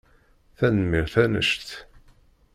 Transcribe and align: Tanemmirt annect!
Tanemmirt 0.57 1.15
annect! 1.23 1.69